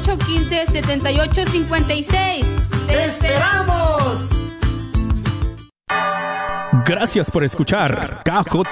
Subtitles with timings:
[0.00, 2.56] 815-7856.
[2.86, 4.30] ¡Te esperamos!
[6.84, 8.66] Gracias por escuchar KJON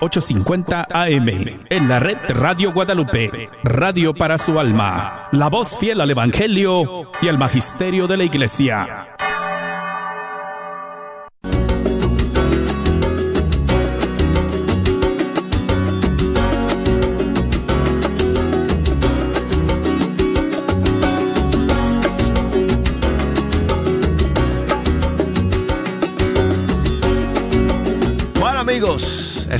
[0.00, 1.28] 850 AM
[1.70, 7.28] en la red Radio Guadalupe, radio para su alma, la voz fiel al Evangelio y
[7.28, 9.06] al Magisterio de la Iglesia.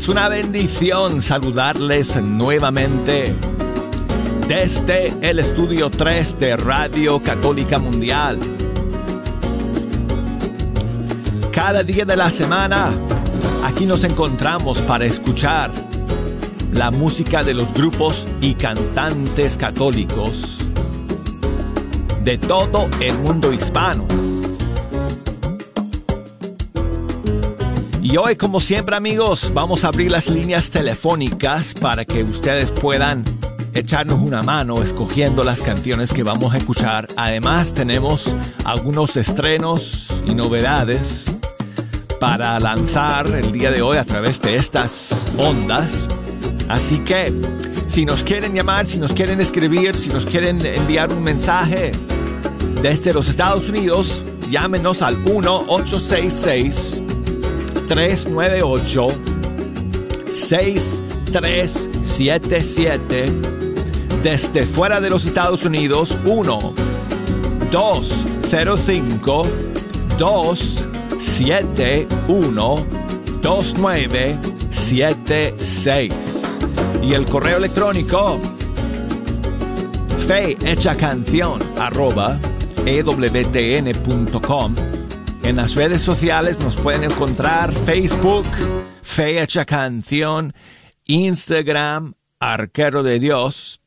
[0.07, 3.35] Es una bendición saludarles nuevamente
[4.47, 8.39] desde el estudio 3 de Radio Católica Mundial.
[11.51, 12.93] Cada día de la semana
[13.65, 15.73] aquí nos encontramos para escuchar
[16.73, 20.59] la música de los grupos y cantantes católicos
[22.23, 24.07] de todo el mundo hispano.
[28.09, 33.25] Y hoy, como siempre amigos, vamos a abrir las líneas telefónicas para que ustedes puedan
[33.75, 37.09] echarnos una mano escogiendo las canciones que vamos a escuchar.
[37.17, 38.33] Además, tenemos
[38.65, 41.25] algunos estrenos y novedades
[42.21, 46.07] para lanzar el día de hoy a través de estas ondas.
[46.69, 47.35] Así que,
[47.89, 51.91] si nos quieren llamar, si nos quieren escribir, si nos quieren enviar un mensaje
[52.83, 56.96] desde los Estados Unidos, llámenos al 1-866.
[57.89, 59.07] 398
[60.29, 63.27] 6377
[64.23, 66.75] desde fuera de los Estados Unidos 1
[67.71, 69.47] 205
[70.19, 72.87] 271
[73.43, 76.13] 2976
[77.03, 78.41] y el correo electrónico
[80.27, 82.39] fe hecha canción arroba
[82.85, 84.75] ewtn.com
[85.47, 88.45] en las redes sociales nos pueden encontrar Facebook,
[89.01, 90.53] Fecha Canción,
[91.05, 93.81] Instagram, Arquero de Dios.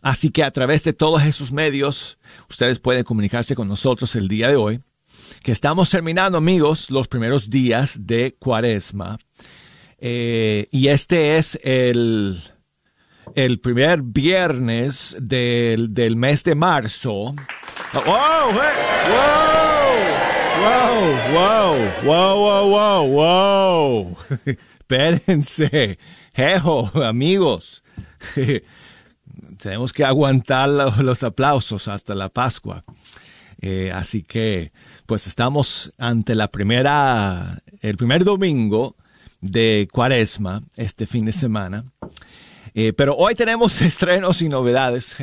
[0.00, 4.48] Así que a través de todos esos medios, ustedes pueden comunicarse con nosotros el día
[4.48, 4.80] de hoy,
[5.42, 9.18] que estamos terminando, amigos, los primeros días de Cuaresma.
[9.98, 12.40] Eh, y este es el,
[13.34, 17.34] el primer viernes del, del mes de marzo.
[17.94, 18.02] ¡Wow!
[18.02, 18.54] ¡Wow!
[21.32, 21.76] ¡Wow!
[22.02, 22.68] ¡Wow!
[22.68, 23.06] ¡Wow!
[23.08, 24.16] ¡Wow!
[24.80, 25.98] Espérense.
[26.34, 27.84] Jejo, amigos.
[29.62, 32.84] Tenemos que aguantar los aplausos hasta la Pascua.
[33.60, 34.72] Eh, así que,
[35.06, 38.96] pues estamos ante la primera, el primer domingo
[39.40, 41.84] de Cuaresma, este fin de semana.
[42.74, 45.14] Eh, pero hoy tenemos estrenos y novedades.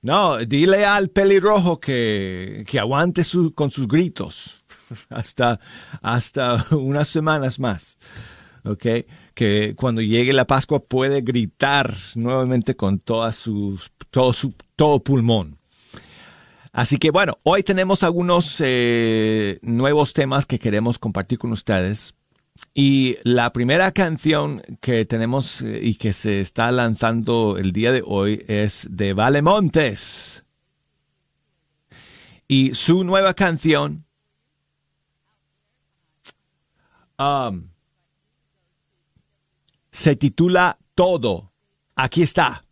[0.00, 3.22] No, dile al pelirrojo que, que aguante
[3.54, 4.64] con sus gritos
[5.08, 5.60] hasta,
[6.02, 7.98] hasta unas semanas más.
[8.64, 8.86] ¿Ok?
[9.34, 15.58] Que cuando llegue la Pascua puede gritar nuevamente con todas sus, todo su todo pulmón.
[16.72, 22.14] Así que bueno, hoy tenemos algunos eh, nuevos temas que queremos compartir con ustedes.
[22.74, 28.02] Y la primera canción que tenemos eh, y que se está lanzando el día de
[28.04, 30.44] hoy es de Vale Montes.
[32.46, 34.06] Y su nueva canción
[37.18, 37.68] um,
[39.90, 41.52] se titula Todo.
[41.96, 42.67] Aquí está.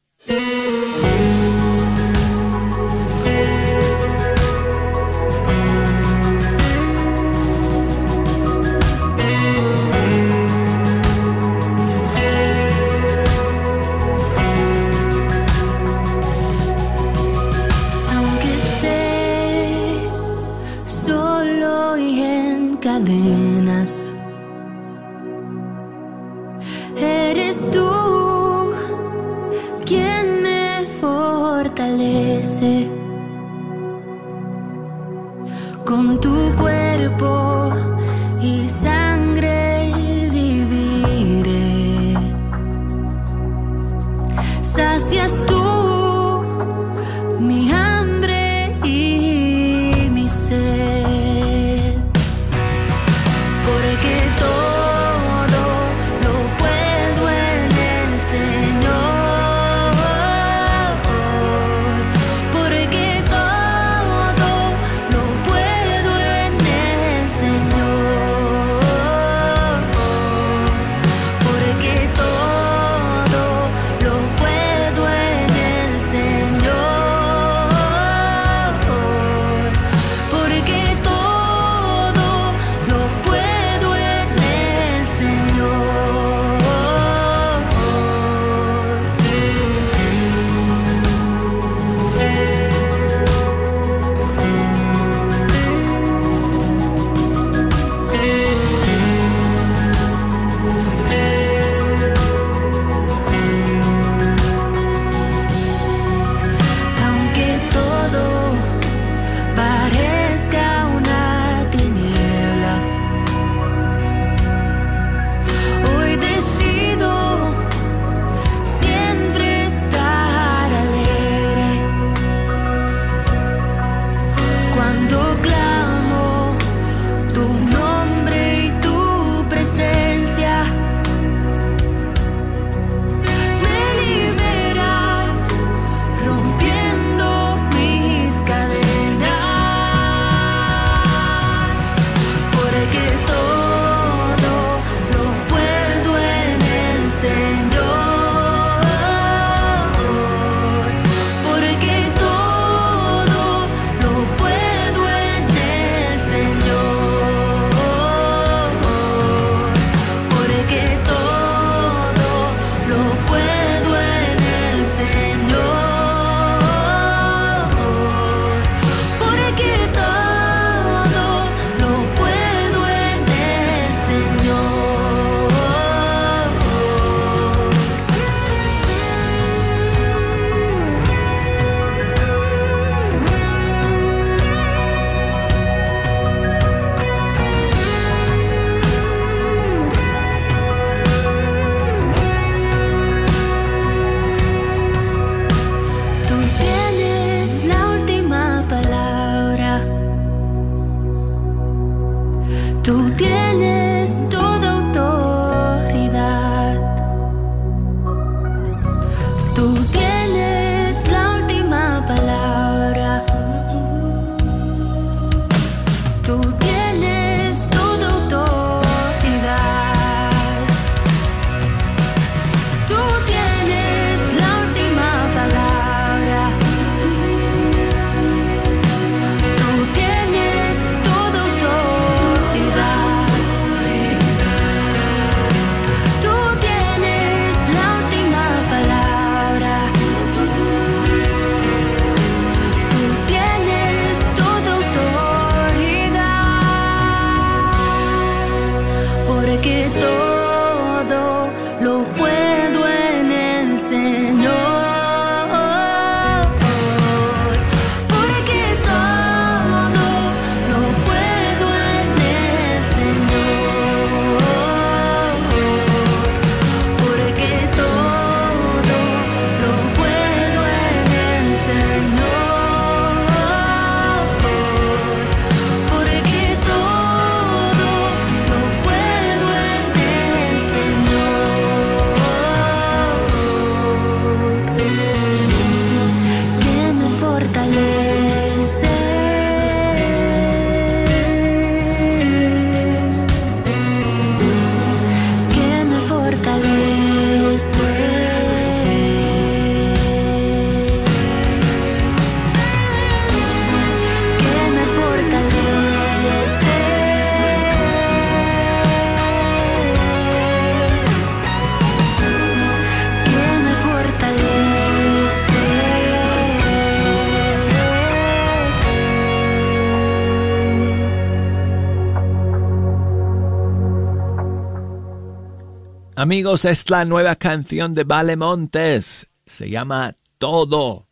[326.26, 329.28] Amigos, es la nueva canción de Vale Montes.
[329.44, 331.06] Se llama Todo.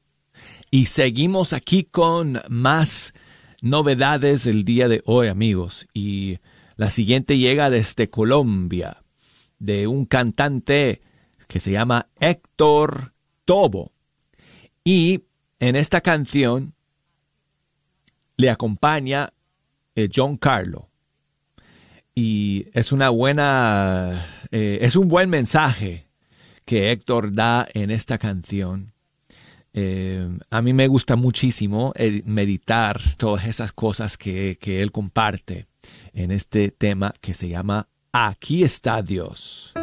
[0.72, 3.14] Y seguimos aquí con más
[3.62, 5.86] novedades el día de hoy, amigos.
[5.94, 6.40] Y
[6.74, 9.04] la siguiente llega desde Colombia,
[9.60, 11.00] de un cantante
[11.46, 13.92] que se llama Héctor Tobo.
[14.82, 15.26] Y
[15.60, 16.74] en esta canción
[18.36, 19.32] le acompaña
[19.94, 20.90] eh, John Carlo
[22.14, 26.06] y es una buena, eh, es un buen mensaje
[26.64, 28.92] que Héctor da en esta canción.
[29.72, 35.66] Eh, a mí me gusta muchísimo eh, meditar todas esas cosas que, que él comparte
[36.12, 39.74] en este tema que se llama Aquí está Dios.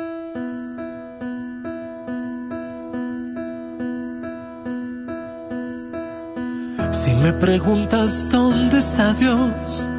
[6.94, 9.90] Si me preguntas dónde está Dios,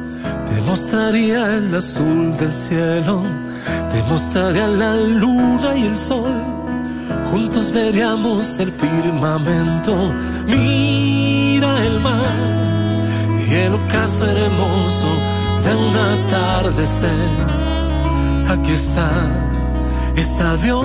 [0.45, 3.23] te mostraría el azul del cielo,
[3.91, 6.33] te mostraría la luna y el sol.
[7.31, 10.13] Juntos veríamos el firmamento,
[10.45, 15.07] mira el mar y el ocaso hermoso
[15.63, 17.09] de un atardecer.
[18.49, 19.09] Aquí está,
[20.15, 20.83] está Dios.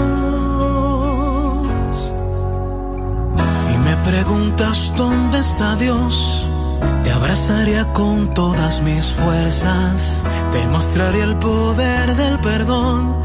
[3.53, 6.49] Si me preguntas dónde está Dios,
[7.03, 13.17] te abrazaría con todas mis fuerzas, te mostraría el poder del perdón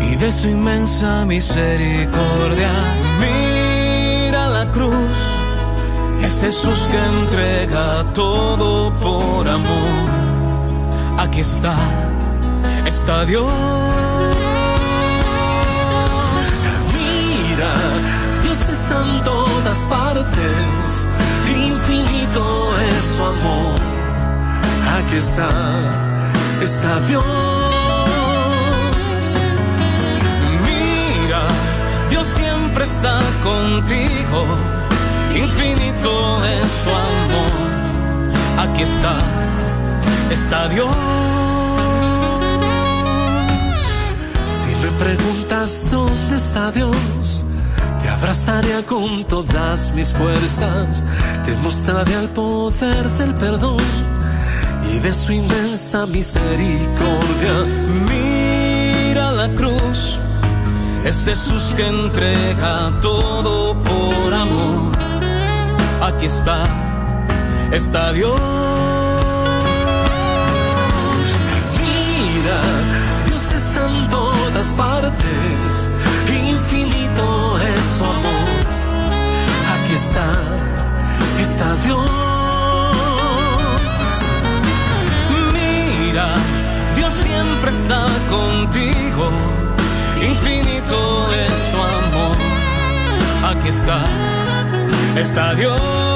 [0.00, 2.70] y de su inmensa misericordia.
[3.20, 5.18] Mira la cruz,
[6.22, 10.08] es Jesús que entrega todo por amor.
[11.18, 11.76] Aquí está,
[12.86, 13.44] está Dios.
[16.94, 17.72] Mira,
[18.42, 21.08] Dios está en todas partes,
[21.48, 22.67] infinito
[23.00, 23.78] su amor.
[24.96, 25.48] Aquí está,
[26.60, 27.24] está Dios.
[30.66, 31.42] Mira,
[32.10, 34.44] Dios siempre está contigo,
[35.34, 37.68] infinito es su amor.
[38.58, 39.18] Aquí está,
[40.30, 40.88] está Dios.
[44.46, 47.44] Si me preguntas dónde está Dios,
[48.02, 51.06] te abrazaría con todas mis fuerzas,
[51.44, 53.82] te mostraría el poder del perdón
[54.92, 57.54] y de su inmensa misericordia.
[58.08, 60.20] Mira la cruz,
[61.04, 64.92] es Jesús que entrega todo por amor.
[66.02, 66.64] Aquí está,
[67.72, 68.40] está Dios.
[71.80, 72.60] Mira,
[73.26, 75.92] Dios está en todas partes,
[76.28, 77.47] infinito
[79.74, 80.28] Aquí está,
[81.40, 82.08] está Dios.
[85.52, 86.28] Mira,
[86.94, 89.30] Dios siempre está contigo,
[90.22, 92.36] infinito es su amor.
[93.50, 94.04] Aquí está,
[95.16, 96.07] está Dios.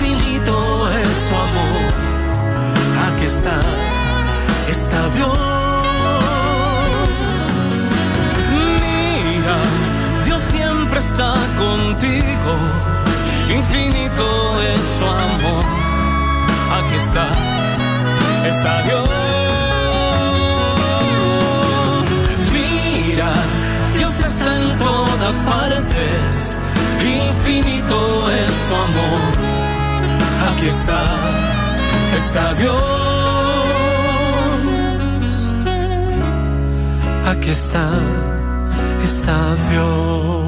[0.00, 1.92] infinito es su amor.
[3.08, 3.60] Aquí está,
[4.68, 5.38] está Dios.
[8.54, 9.56] Mira,
[10.24, 12.52] Dios siempre está contigo.
[13.50, 15.64] Infinito es su amor.
[16.78, 17.28] Aquí está,
[18.46, 19.08] está Dios.
[22.52, 23.30] Mira,
[23.96, 26.58] Dios está en todas partes.
[27.04, 29.47] Infinito es su amor
[30.58, 31.78] Aquí está,
[32.16, 32.74] está Dios.
[37.24, 37.92] aquí está,
[39.04, 40.40] está Dios.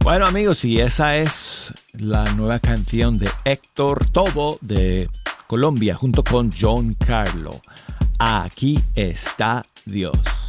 [0.00, 5.08] Bueno amigos, y esa es la nueva canción de Héctor Tobo de
[5.46, 7.62] Colombia junto con John Carlo.
[8.18, 10.39] Aquí está Dios.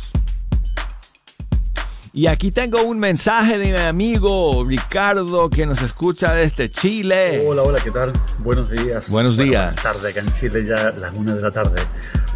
[2.14, 7.42] Y aquí tengo un mensaje de mi amigo Ricardo que nos escucha desde Chile.
[7.48, 8.12] Hola, hola, ¿qué tal?
[8.40, 9.10] Buenos días.
[9.10, 9.76] Buenos días.
[9.76, 11.82] Buenas tardes, acá en Chile ya las una de la tarde.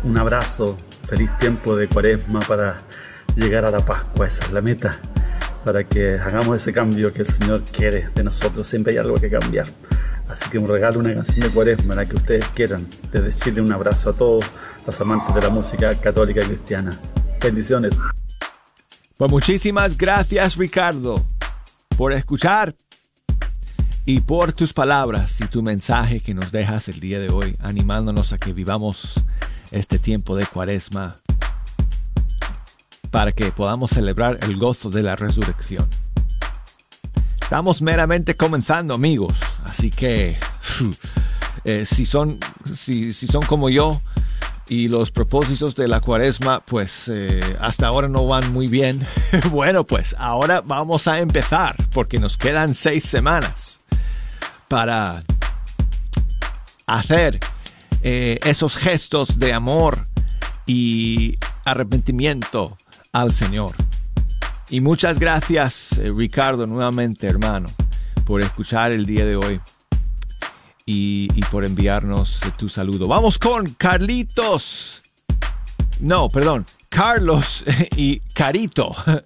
[0.06, 2.78] Un abrazo, feliz tiempo de cuaresma para
[3.36, 4.98] llegar a la Pascua, esa es la meta,
[5.66, 8.66] para que hagamos ese cambio que el Señor quiere de nosotros.
[8.66, 9.68] Siempre hay algo que cambiar.
[10.30, 12.88] Así que un regalo, una canción de cuaresma, la que ustedes quieran.
[13.12, 14.46] Desde Chile un abrazo a todos
[14.88, 16.98] los amantes de la música católica y cristiana.
[17.42, 17.92] Bendiciones.
[19.18, 21.26] Pues muchísimas gracias Ricardo
[21.96, 22.76] por escuchar
[24.06, 28.34] y por tus palabras y tu mensaje que nos dejas el día de hoy, animándonos
[28.34, 29.24] a que vivamos
[29.72, 31.16] este tiempo de cuaresma
[33.10, 35.88] para que podamos celebrar el gozo de la resurrección.
[37.42, 40.36] Estamos meramente comenzando amigos, así que
[41.64, 44.02] eh, si, son, si, si son como yo,
[44.68, 49.06] y los propósitos de la cuaresma pues eh, hasta ahora no van muy bien.
[49.52, 53.80] bueno pues ahora vamos a empezar porque nos quedan seis semanas
[54.68, 55.24] para
[56.88, 57.40] hacer
[58.02, 60.08] eh, esos gestos de amor
[60.66, 62.78] y arrepentimiento
[63.12, 63.76] al Señor.
[64.70, 67.70] Y muchas gracias eh, Ricardo nuevamente hermano
[68.26, 69.62] por escuchar el día de hoy
[70.86, 73.08] y, por enviarnos tu saludo.
[73.08, 75.02] Vamos con Carlitos.
[76.00, 77.64] No, perdón, Carlos
[77.96, 78.96] y Carito.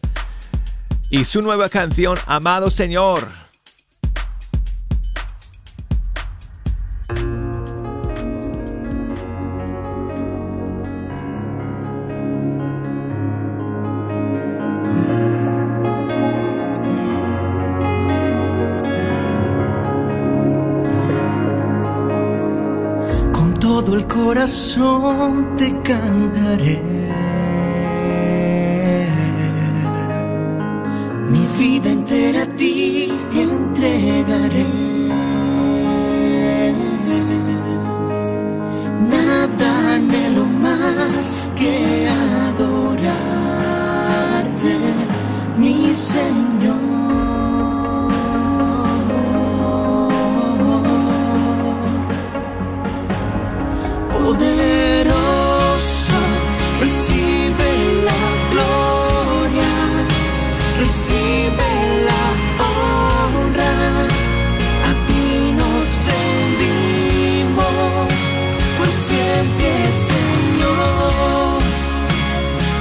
[1.11, 3.48] Y su nueva canción, Amado Señor.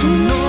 [0.01, 0.48] tu nombre.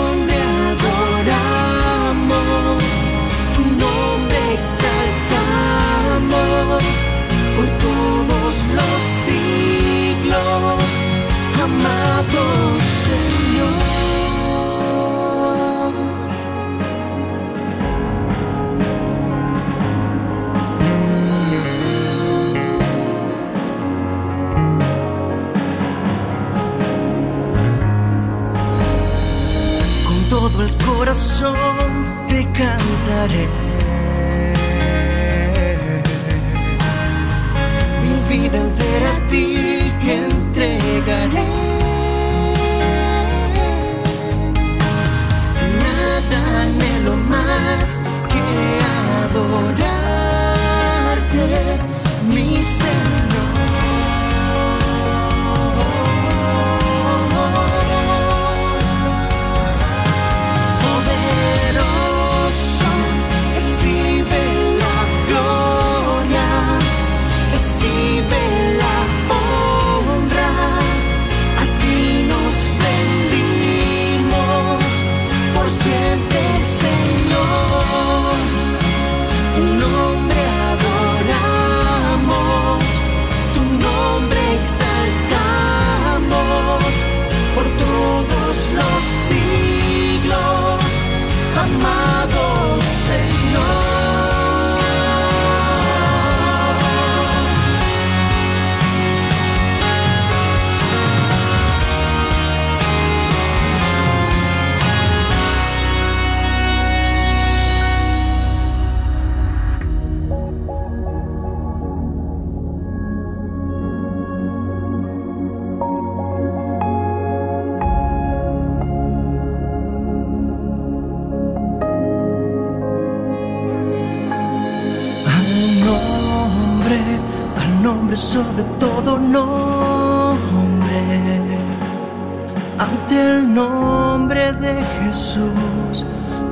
[135.19, 136.05] Jesús,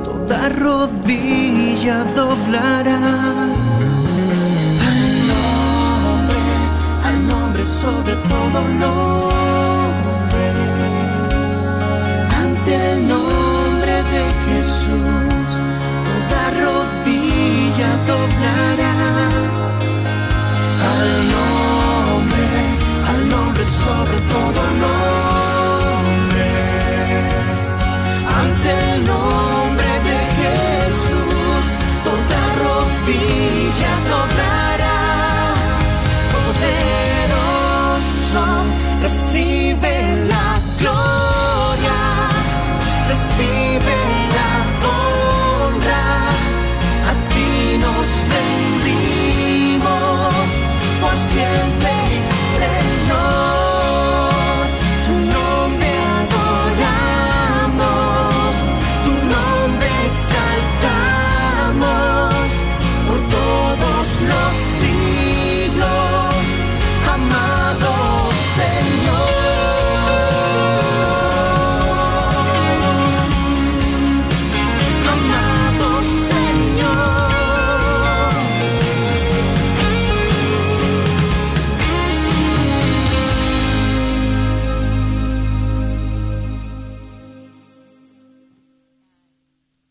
[0.04, 2.98] toda rodilla doblará.
[4.88, 5.00] Al
[5.30, 6.40] nombre,
[7.08, 9.07] al nombre sobre todo nombre.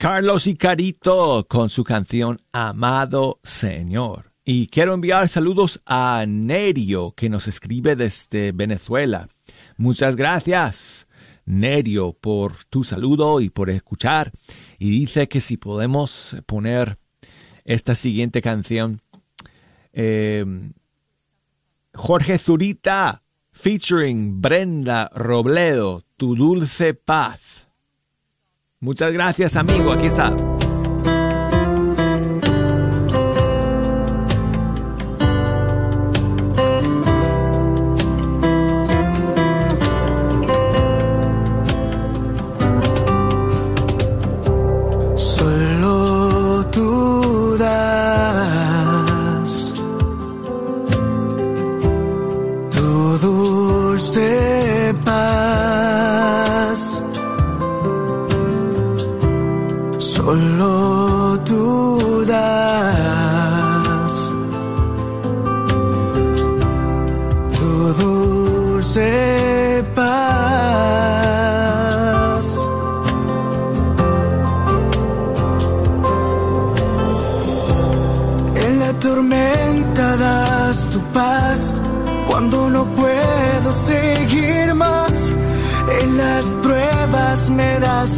[0.10, 4.32] Carlos y Carito con su canción Amado Señor.
[4.46, 9.28] Y quiero enviar saludos a Nerio que nos escribe desde Venezuela.
[9.76, 11.10] Muchas gracias,
[11.46, 14.32] Nerio, por tu saludo y por escuchar.
[14.80, 16.98] Y dice que si podemos poner
[17.66, 19.02] esta siguiente canción.
[19.92, 20.72] eh,
[21.94, 27.67] Jorge Zurita, featuring Brenda Robledo, Tu Dulce Paz.
[28.88, 29.92] Muchas gracias, amigo.
[29.92, 30.34] Aquí está.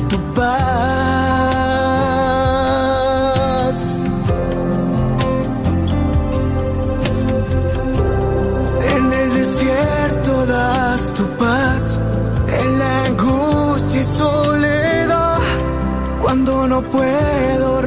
[0.09, 0.47] Tu paz.
[8.95, 11.97] En el desierto das tu paz.
[12.47, 15.39] En la angustia y soledad
[16.21, 17.78] cuando no puedo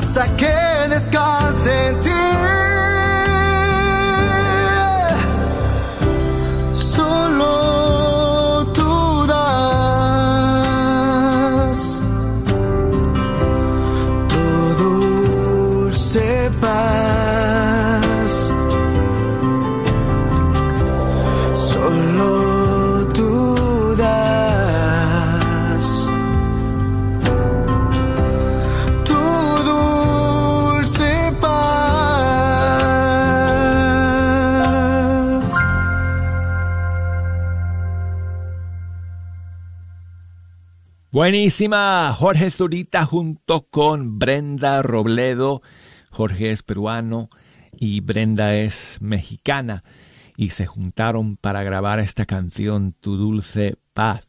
[0.00, 2.19] hasta que descanse en ti.
[41.12, 45.60] Buenísima, Jorge Zurita junto con Brenda Robledo.
[46.12, 47.30] Jorge es peruano
[47.72, 49.82] y Brenda es mexicana
[50.36, 54.28] y se juntaron para grabar esta canción Tu Dulce Paz.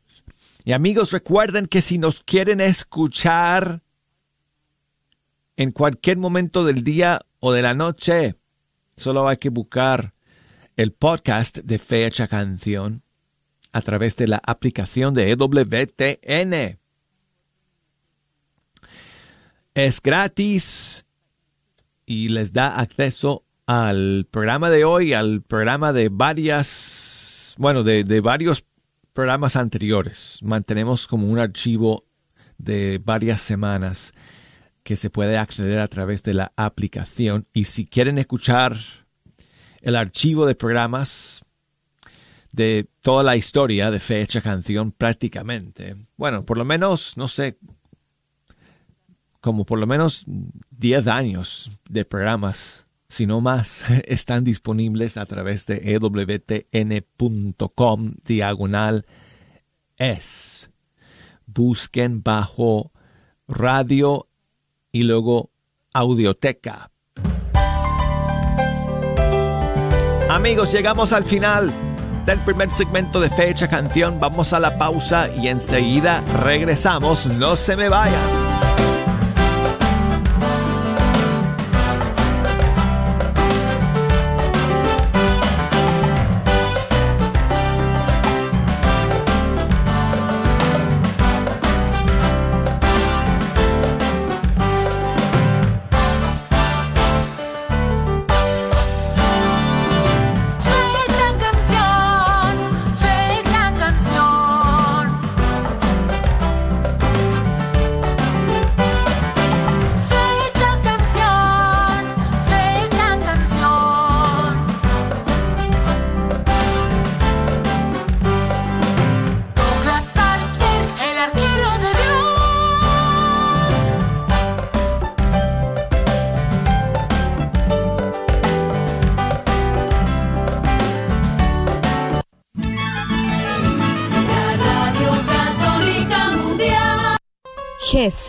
[0.64, 3.84] Y amigos, recuerden que si nos quieren escuchar
[5.58, 8.38] en cualquier momento del día o de la noche,
[8.98, 10.16] solo hay que buscar
[10.78, 13.04] el podcast de Fecha Canción
[13.72, 16.80] a través de la aplicación de EWTN.
[19.74, 21.06] Es gratis
[22.06, 28.20] y les da acceso al programa de hoy, al programa de varias, bueno, de, de
[28.20, 28.66] varios
[29.14, 30.40] programas anteriores.
[30.42, 32.06] Mantenemos como un archivo
[32.58, 34.14] de varias semanas
[34.84, 37.48] que se puede acceder a través de la aplicación.
[37.54, 38.76] Y si quieren escuchar
[39.82, 41.41] el archivo de programas,
[42.52, 45.96] de toda la historia de fecha canción prácticamente.
[46.18, 47.58] Bueno, por lo menos, no sé,
[49.40, 50.26] como por lo menos
[50.72, 57.34] 10 años de programas, si no más, están disponibles a través de ewtn.com
[58.26, 59.06] diagonal
[59.98, 60.70] es.
[61.46, 62.92] Busquen bajo
[63.48, 64.28] radio
[64.92, 65.52] y luego
[65.94, 66.92] audioteca.
[70.30, 71.91] Amigos, llegamos al final
[72.26, 74.20] del primer segmento de Fecha Canción.
[74.20, 77.26] Vamos a la pausa y enseguida regresamos.
[77.26, 78.91] No se me vayan.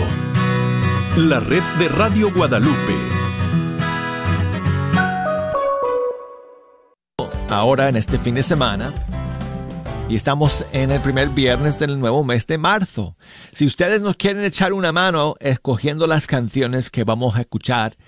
[1.14, 3.17] la red de Radio Guadalupe.
[7.48, 8.92] Ahora en este fin de semana.
[10.08, 13.18] Y estamos en el primer viernes del nuevo mes de marzo.
[13.52, 17.98] Si ustedes nos quieren echar una mano escogiendo las canciones que vamos a escuchar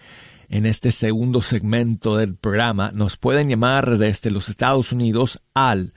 [0.49, 5.93] en este segundo segmento del programa, nos pueden llamar desde los Estados Unidos al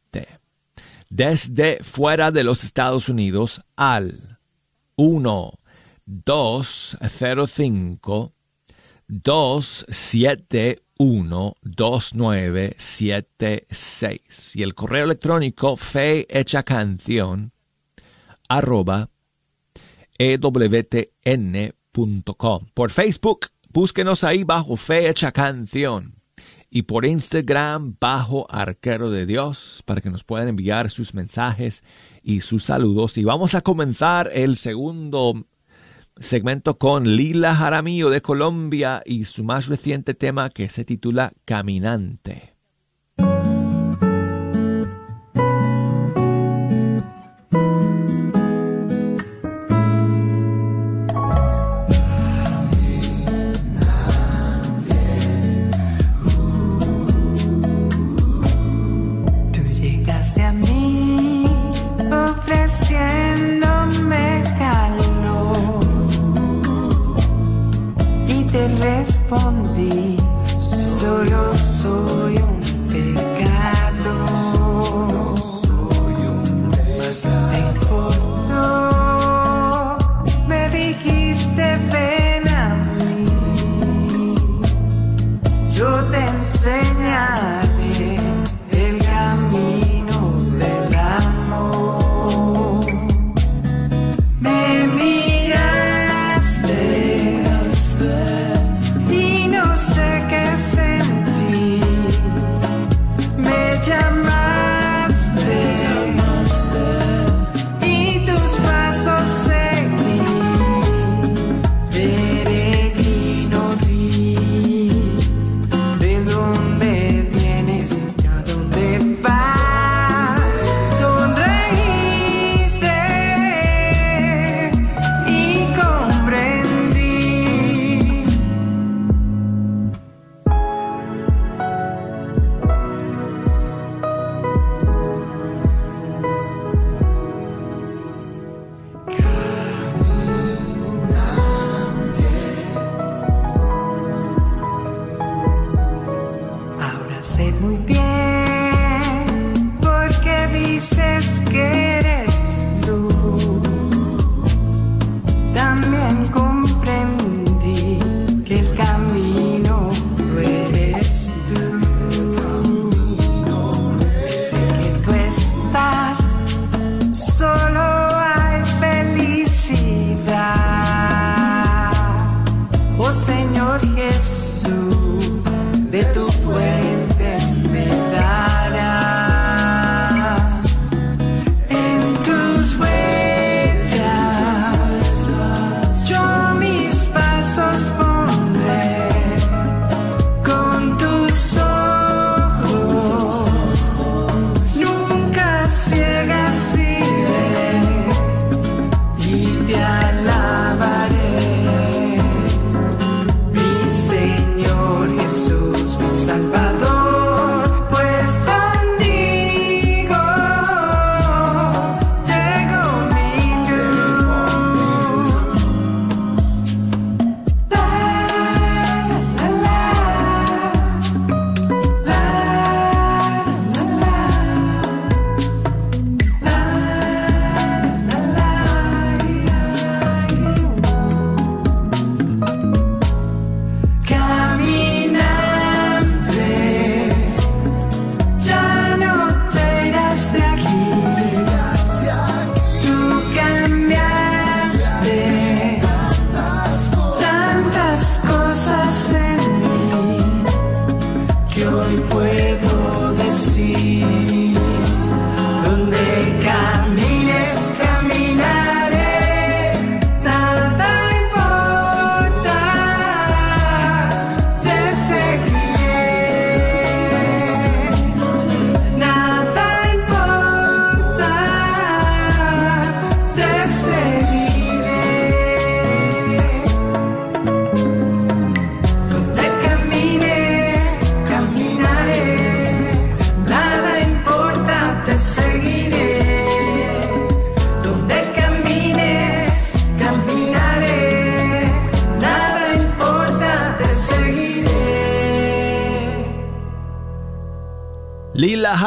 [1.09, 4.36] Desde fuera de los Estados Unidos al
[4.97, 5.53] 1
[6.07, 8.33] 205
[9.09, 17.53] 271 2976 y el correo electrónico fe hecha canción
[18.49, 19.11] arroba
[20.19, 21.75] ewtn.com.
[22.73, 26.15] Por Facebook, búsquenos ahí bajo fe hecha canción
[26.71, 31.85] y por Instagram bajo arquero de Dios para que nos puedan enviar sus mensajes
[32.27, 33.17] y sus saludos.
[33.19, 35.47] Y vamos a comenzar el segundo
[36.19, 42.56] segmento con Lila Jaramillo de Colombia y su más reciente tema que se titula Caminante.
[69.27, 69.76] upon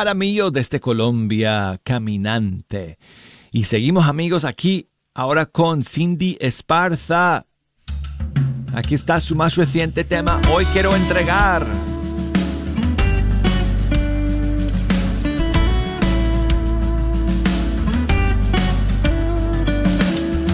[0.10, 2.98] Jaramillo desde Colombia, Caminante.
[3.52, 7.46] Y seguimos amigos aquí ahora con Cindy Esparza.
[8.74, 11.64] Aquí está su más reciente tema, Hoy quiero entregar.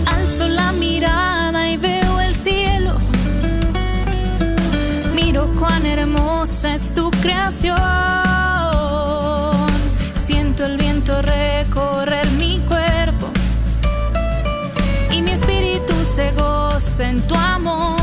[0.05, 2.97] Alzo la mirada y veo el cielo.
[5.15, 8.54] Miro cuán hermosa es tu creación.
[10.25, 13.27] Siento el viento recorrer mi cuerpo.
[15.11, 17.99] Y mi espíritu se goza en tu amor.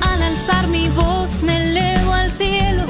[0.00, 2.84] Al alzar mi voz me elevo al cielo.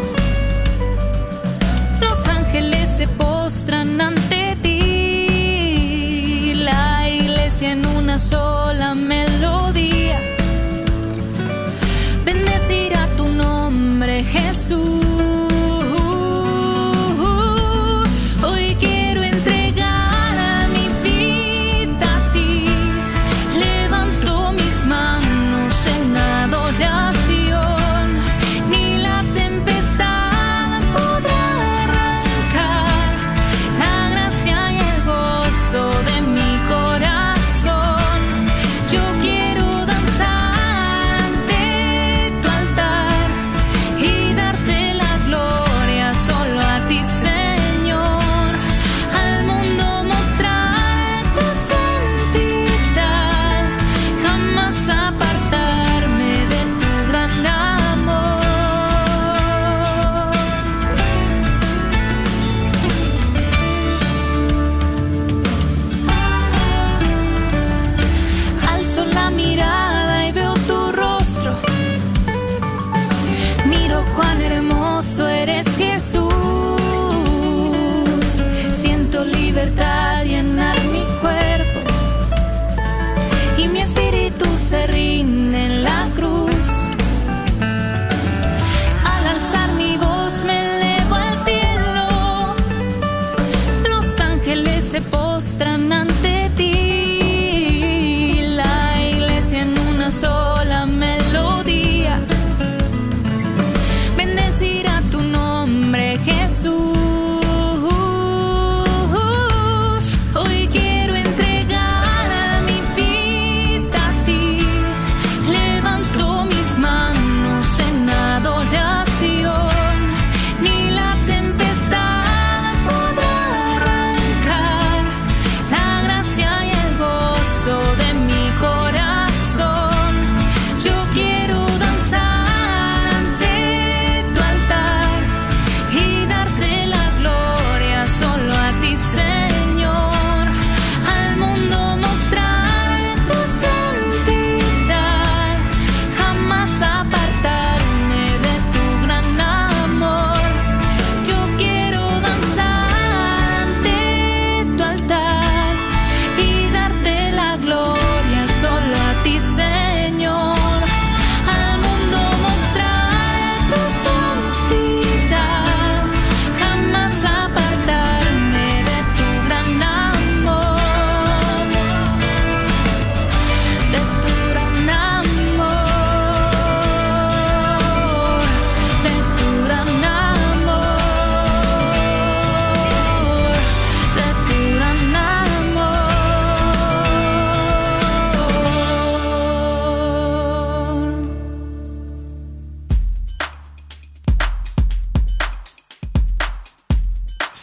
[2.01, 6.55] Los ángeles se postran ante ti.
[6.55, 10.21] La iglesia en una sola melodía.
[12.25, 15.16] Bendecirá tu nombre, Jesús.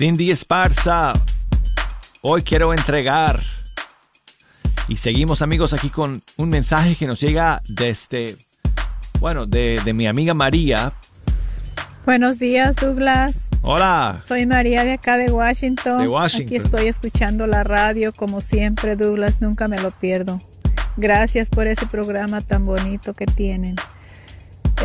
[0.04, 1.14] Cindy Esparza,
[2.20, 3.42] hoy quiero entregar.
[4.90, 8.36] Y seguimos amigos aquí con un mensaje que nos llega desde,
[9.22, 10.92] bueno, de, de mi amiga María.
[12.06, 13.48] Buenos días, Douglas.
[13.62, 14.20] Hola.
[14.28, 16.02] Soy María de acá de Washington.
[16.02, 16.48] De Washington.
[16.48, 19.40] Aquí estoy escuchando la radio como siempre, Douglas.
[19.40, 20.42] Nunca me lo pierdo.
[20.98, 23.78] Gracias por ese programa tan bonito que tienen.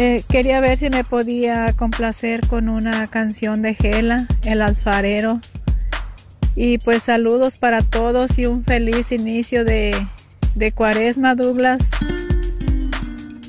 [0.01, 5.41] Eh, quería ver si me podía complacer con una canción de Gela, El Alfarero.
[6.55, 9.97] Y pues saludos para todos y un feliz inicio de,
[10.55, 11.91] de cuaresma, Douglas.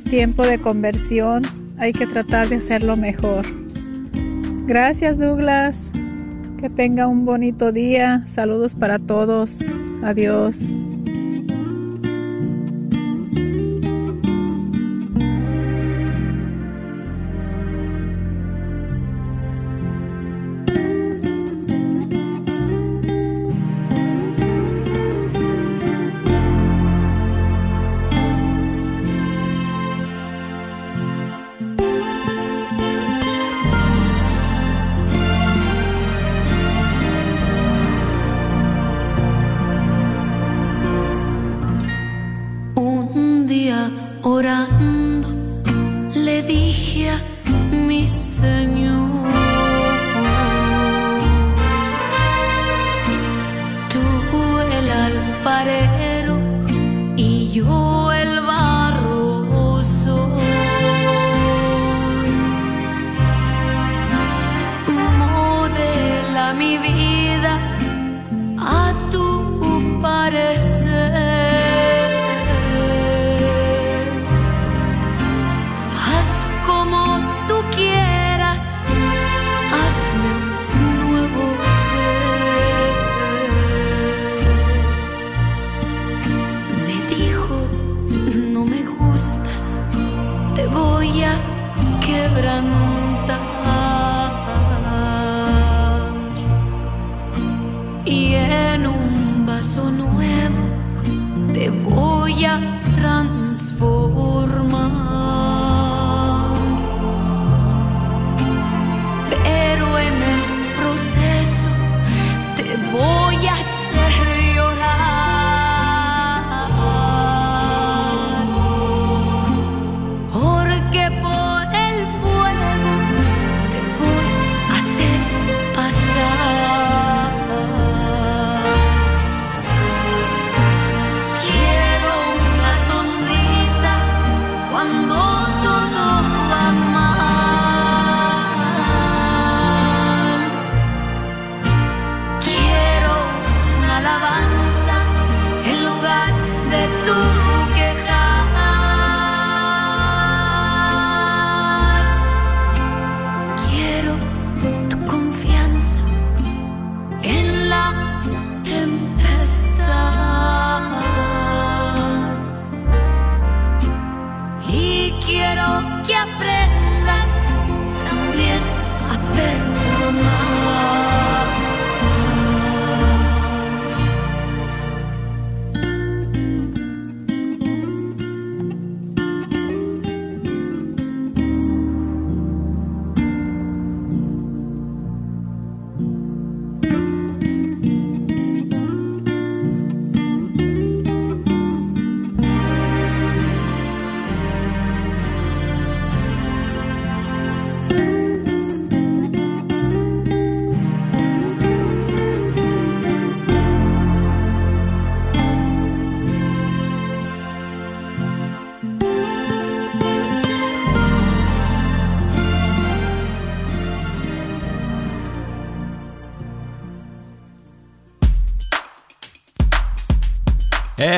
[0.09, 1.43] Tiempo de conversión.
[1.77, 3.45] Hay que tratar de hacerlo mejor.
[4.65, 5.91] Gracias, Douglas.
[6.59, 8.23] Que tenga un bonito día.
[8.25, 9.59] Saludos para todos.
[10.01, 10.71] Adiós.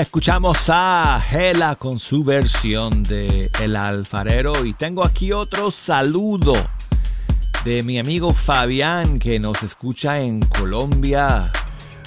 [0.02, 6.56] Escuchamos a Gela con su versión de El Alfarero y tengo aquí otro saludo
[7.64, 11.52] de mi amigo Fabián que nos escucha en Colombia.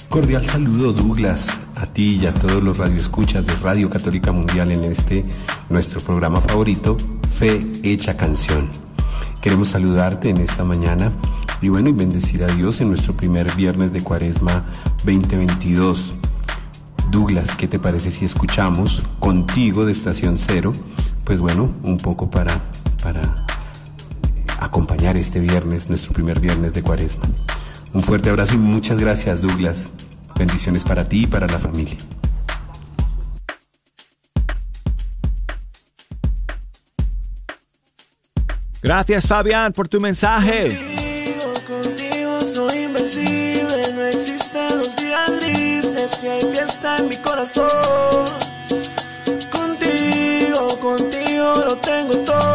[0.09, 4.83] Cordial saludo Douglas, a ti y a todos los radioescuchas de Radio Católica Mundial en
[4.83, 5.23] este
[5.69, 6.97] nuestro programa favorito,
[7.39, 8.69] Fe Hecha Canción.
[9.41, 11.13] Queremos saludarte en esta mañana
[11.61, 14.65] y bueno, y bendecir a Dios en nuestro primer viernes de Cuaresma
[15.05, 16.15] 2022.
[17.09, 20.71] Douglas, ¿qué te parece si escuchamos contigo de Estación Cero?
[21.23, 22.59] Pues bueno, un poco para,
[23.01, 23.45] para
[24.59, 27.23] acompañar este viernes, nuestro primer viernes de cuaresma.
[27.93, 29.85] Un fuerte abrazo y muchas gracias Douglas.
[30.37, 31.97] Bendiciones para ti y para la familia.
[38.81, 40.94] Gracias Fabián por tu mensaje.
[46.25, 47.69] si hay fiesta en mi corazón.
[49.51, 52.54] Contigo, contigo lo tengo todo.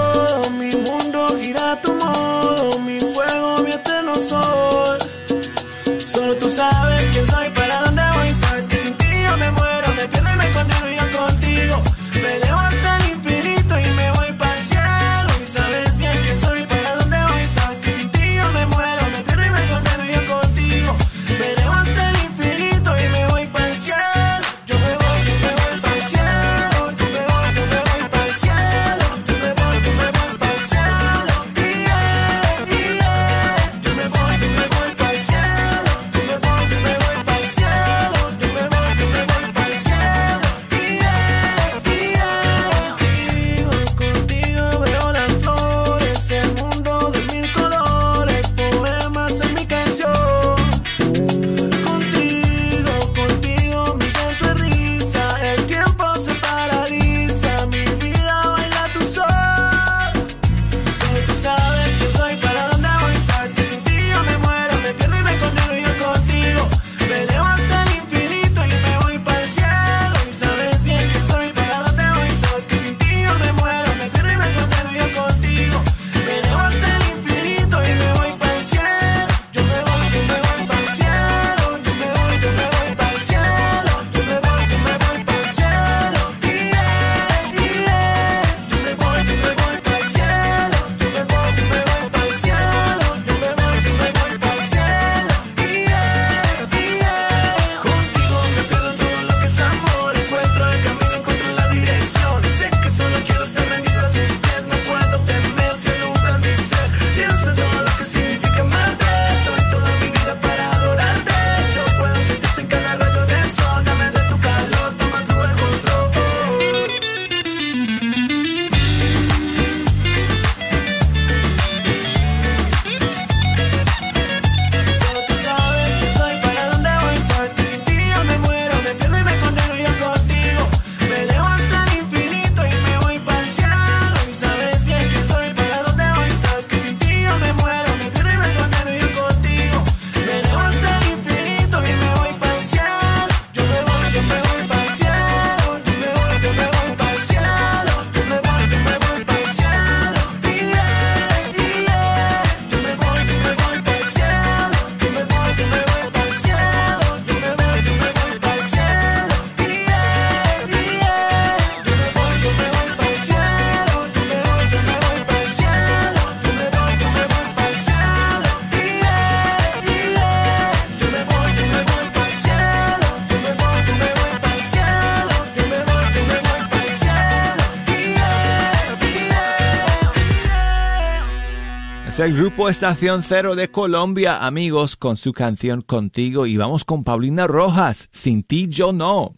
[182.10, 187.04] Es el grupo Estación Cero de Colombia, amigos, con su canción Contigo y vamos con
[187.04, 189.36] Paulina Rojas, Sin ti yo no.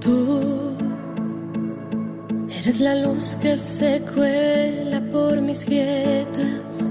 [0.00, 0.76] Tú
[2.50, 6.90] eres la luz que se cuela por mis grietas.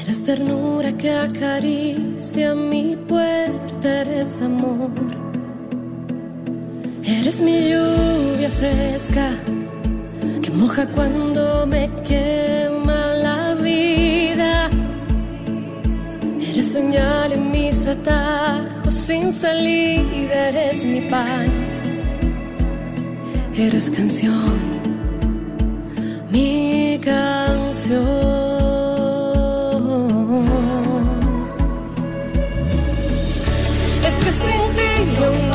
[0.00, 4.92] Eres ternura que acaricia mi puerta, eres amor.
[7.04, 9.30] Eres mi lluvia fresca
[10.42, 14.70] que moja cuando me quema la vida.
[16.40, 21.48] Eres señal en mis atajos sin salida, eres mi pan,
[23.54, 24.58] eres canción,
[26.30, 28.28] mi canción.
[34.08, 34.90] Es que sin ti
[35.20, 35.47] yo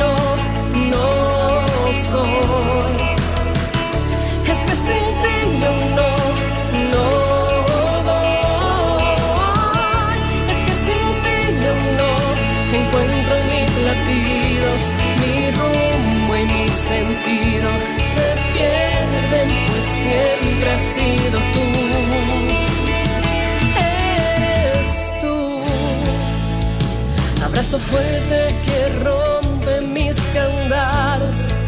[27.74, 31.60] abrazo fuerte que rompe mis candados,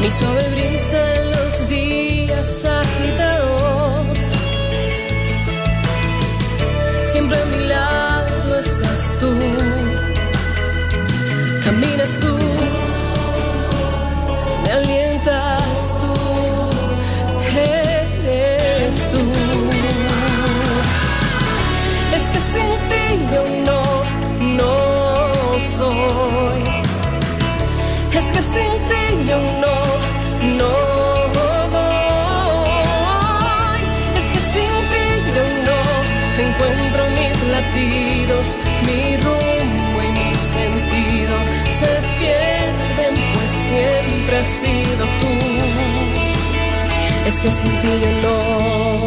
[0.00, 4.18] mi suave brisa en los días agitados.
[7.06, 9.34] Siempre a mi lado estás tú,
[11.64, 12.38] caminas tú,
[14.64, 15.09] me alientas
[47.42, 48.99] que sin ti yo no.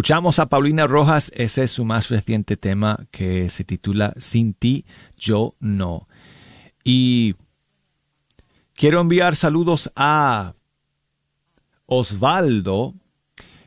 [0.00, 4.86] Escuchamos a Paulina Rojas, ese es su más reciente tema que se titula Sin ti,
[5.18, 6.08] yo no.
[6.82, 7.34] Y
[8.72, 10.54] quiero enviar saludos a
[11.84, 12.94] Osvaldo,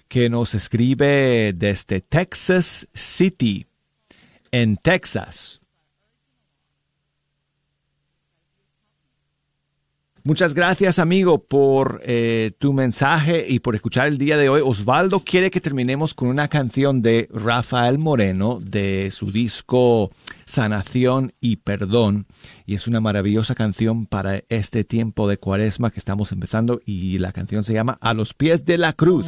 [0.07, 3.67] que nos escribe desde Texas City,
[4.49, 5.61] en Texas.
[10.25, 14.61] Muchas gracias, amigo, por eh, tu mensaje y por escuchar el día de hoy.
[14.63, 20.11] Osvaldo quiere que terminemos con una canción de Rafael Moreno de su disco
[20.45, 22.25] Sanación y Perdón.
[22.65, 27.33] Y es una maravillosa canción para este tiempo de cuaresma que estamos empezando y la
[27.33, 29.27] canción se llama A los pies de la cruz.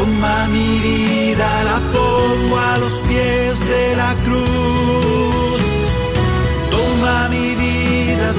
[0.00, 5.60] toma mi vida, la pongo a los pies de la cruz.
[6.70, 8.32] Toma mi vida.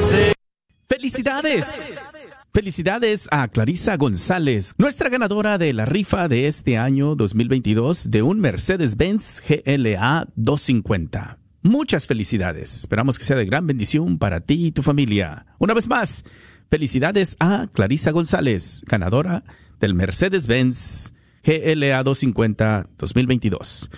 [0.90, 2.18] ¡Felicidades!
[2.54, 8.40] Felicidades a Clarisa González, nuestra ganadora de la rifa de este año 2022 de un
[8.40, 11.38] Mercedes-Benz GLA 250.
[11.62, 12.80] Muchas felicidades.
[12.80, 15.46] Esperamos que sea de gran bendición para ti y tu familia.
[15.60, 16.26] Una vez más,
[16.70, 19.44] felicidades a Clarisa González, ganadora
[19.80, 23.90] del Mercedes-Benz GLA 250 2022.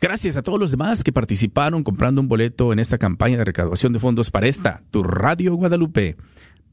[0.00, 3.92] Gracias a todos los demás que participaron comprando un boleto en esta campaña de recaudación
[3.92, 6.16] de fondos para esta, tu Radio Guadalupe,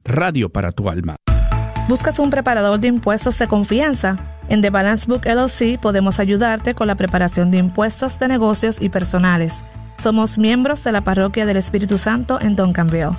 [0.04, 1.16] Radio para tu alma.
[1.88, 4.38] ¿Buscas un preparador de impuestos de confianza?
[4.48, 8.90] En The Balance Book LLC podemos ayudarte con la preparación de impuestos de negocios y
[8.90, 9.64] personales.
[9.98, 13.18] Somos miembros de la Parroquia del Espíritu Santo en Duncanville.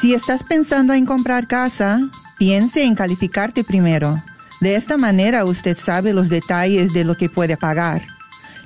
[0.00, 2.00] Si estás pensando en comprar casa,
[2.38, 4.22] piense en calificarte primero.
[4.60, 8.02] De esta manera usted sabe los detalles de lo que puede pagar.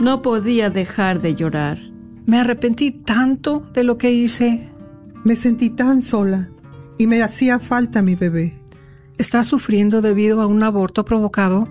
[0.00, 1.78] No podía dejar de llorar.
[2.26, 4.68] Me arrepentí tanto de lo que hice.
[5.22, 6.50] Me sentí tan sola
[6.98, 8.58] y me hacía falta mi bebé.
[9.16, 11.68] Está sufriendo debido a un aborto provocado